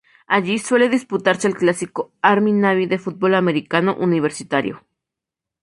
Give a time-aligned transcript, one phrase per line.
[0.25, 4.83] Allí suele disputarse el clásico Army-Navy de fútbol americano universitario.